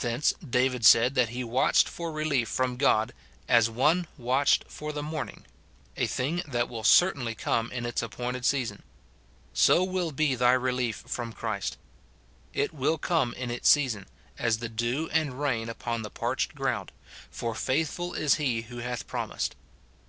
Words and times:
Thence 0.00 0.34
David 0.40 0.84
said 0.84 1.14
that 1.14 1.28
he 1.28 1.44
watched 1.44 1.88
for 1.88 2.10
relief 2.10 2.48
from 2.48 2.76
God" 2.76 3.12
as 3.58 3.70
one 3.70 4.08
watched 4.18 4.64
for 4.66 4.90
the 4.92 5.00
raoi 5.04 5.26
ning,"*— 5.26 5.44
a 5.96 6.08
thing 6.08 6.42
that 6.44 6.68
will 6.68 6.82
certainly 6.82 7.36
come 7.36 7.70
in 7.70 7.86
its 7.86 8.02
appointed 8.02 8.44
season. 8.44 8.82
So 9.54 9.84
will 9.84 10.10
be 10.10 10.34
thy 10.34 10.54
relief 10.54 11.04
from 11.06 11.32
Christ. 11.32 11.76
It 12.52 12.74
will 12.74 12.98
come 12.98 13.32
in 13.34 13.48
its 13.52 13.68
season, 13.68 14.06
as 14.36 14.58
the 14.58 14.68
dew 14.68 15.08
and 15.12 15.40
rain 15.40 15.68
upon 15.68 16.02
the 16.02 16.10
parched 16.10 16.56
ground; 16.56 16.90
for 17.30 17.54
faithful 17.54 18.12
is 18.14 18.34
he 18.42 18.62
who 18.62 18.78
hath 18.78 19.06
promised. 19.06 19.54